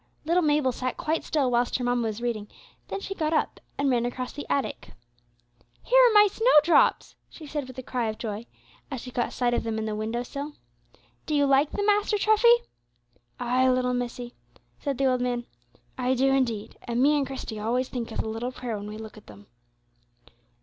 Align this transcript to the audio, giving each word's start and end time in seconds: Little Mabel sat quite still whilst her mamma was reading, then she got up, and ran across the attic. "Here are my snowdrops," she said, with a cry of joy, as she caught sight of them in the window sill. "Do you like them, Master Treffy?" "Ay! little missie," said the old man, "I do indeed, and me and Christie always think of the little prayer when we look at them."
Little 0.25 0.41
Mabel 0.41 0.71
sat 0.71 0.97
quite 0.97 1.23
still 1.23 1.51
whilst 1.51 1.75
her 1.77 1.83
mamma 1.83 2.07
was 2.07 2.23
reading, 2.23 2.47
then 2.87 3.01
she 3.01 3.13
got 3.13 3.33
up, 3.33 3.59
and 3.77 3.91
ran 3.91 4.03
across 4.03 4.33
the 4.33 4.47
attic. 4.51 4.93
"Here 5.83 6.01
are 6.07 6.13
my 6.15 6.25
snowdrops," 6.27 7.13
she 7.29 7.45
said, 7.45 7.67
with 7.67 7.77
a 7.77 7.83
cry 7.83 8.07
of 8.09 8.17
joy, 8.17 8.47
as 8.89 9.01
she 9.01 9.11
caught 9.11 9.31
sight 9.31 9.53
of 9.53 9.61
them 9.61 9.77
in 9.77 9.85
the 9.85 9.93
window 9.93 10.23
sill. 10.23 10.53
"Do 11.27 11.35
you 11.35 11.45
like 11.45 11.69
them, 11.69 11.85
Master 11.85 12.17
Treffy?" 12.17 12.55
"Ay! 13.39 13.69
little 13.69 13.93
missie," 13.93 14.33
said 14.79 14.97
the 14.97 15.05
old 15.05 15.21
man, 15.21 15.45
"I 15.99 16.15
do 16.15 16.31
indeed, 16.33 16.79
and 16.85 16.99
me 17.03 17.15
and 17.15 17.27
Christie 17.27 17.59
always 17.59 17.87
think 17.87 18.09
of 18.11 18.21
the 18.21 18.27
little 18.27 18.51
prayer 18.51 18.77
when 18.79 18.87
we 18.87 18.97
look 18.97 19.17
at 19.17 19.27
them." 19.27 19.45